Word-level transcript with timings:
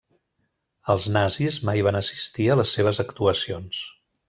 Els 0.93 1.05
Nazis 1.17 1.59
mai 1.69 1.85
van 1.89 1.99
assistir 2.01 2.49
a 2.49 2.57
les 2.63 2.75
seves 2.79 3.05
actuacions. 3.07 3.87